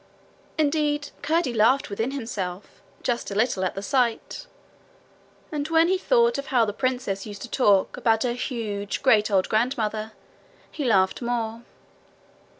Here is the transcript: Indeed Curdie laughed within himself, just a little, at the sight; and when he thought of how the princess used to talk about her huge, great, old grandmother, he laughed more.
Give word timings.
Indeed 0.57 1.11
Curdie 1.21 1.53
laughed 1.53 1.91
within 1.91 2.09
himself, 2.09 2.81
just 3.03 3.29
a 3.29 3.35
little, 3.35 3.63
at 3.63 3.75
the 3.75 3.83
sight; 3.83 4.47
and 5.51 5.67
when 5.67 5.89
he 5.89 5.99
thought 5.99 6.39
of 6.39 6.47
how 6.47 6.65
the 6.65 6.73
princess 6.73 7.27
used 7.27 7.43
to 7.43 7.47
talk 7.51 7.97
about 7.97 8.23
her 8.23 8.33
huge, 8.33 9.03
great, 9.03 9.29
old 9.29 9.47
grandmother, 9.47 10.13
he 10.71 10.83
laughed 10.85 11.21
more. 11.21 11.61